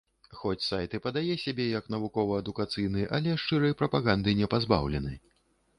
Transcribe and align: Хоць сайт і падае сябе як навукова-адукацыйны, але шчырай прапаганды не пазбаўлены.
Хоць 0.37 0.63
сайт 0.67 0.95
і 0.97 0.99
падае 1.05 1.35
сябе 1.43 1.67
як 1.79 1.91
навукова-адукацыйны, 1.97 3.07
але 3.19 3.37
шчырай 3.47 3.73
прапаганды 3.85 4.39
не 4.43 4.47
пазбаўлены. 4.57 5.13